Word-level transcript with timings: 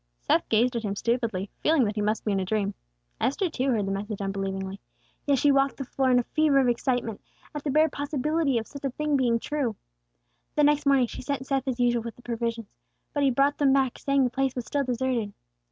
Seth 0.19 0.49
gazed 0.49 0.75
at 0.75 0.81
him 0.81 0.95
stupidly, 0.95 1.51
feeling 1.59 1.83
that 1.83 1.93
he 1.93 2.01
must 2.01 2.25
be 2.25 2.31
in 2.31 2.39
a 2.39 2.43
dream. 2.43 2.73
Esther, 3.19 3.51
too, 3.51 3.69
heard 3.69 3.85
the 3.85 3.91
message 3.91 4.19
unbelievingly. 4.19 4.79
Yet 5.27 5.37
she 5.37 5.51
walked 5.51 5.77
the 5.77 5.83
floor 5.85 6.09
in 6.09 6.17
a 6.17 6.23
fever 6.23 6.57
of 6.57 6.67
excitement, 6.67 7.21
at 7.53 7.63
the 7.63 7.69
bare 7.69 7.87
possibility 7.87 8.57
of 8.57 8.65
such 8.65 8.83
a 8.83 8.89
thing 8.89 9.15
being 9.15 9.37
true. 9.39 9.75
The 10.55 10.63
next 10.63 10.87
morning, 10.87 11.05
she 11.05 11.21
sent 11.21 11.45
Seth, 11.45 11.67
as 11.67 11.79
usual, 11.79 12.01
with 12.01 12.15
the 12.15 12.23
provisions. 12.23 12.73
But 13.13 13.21
he 13.21 13.29
brought 13.29 13.59
them 13.59 13.73
back, 13.73 13.99
saying 13.99 14.23
the 14.23 14.31
place 14.31 14.55
was 14.55 14.65
still 14.65 14.83
deserted. 14.83 15.33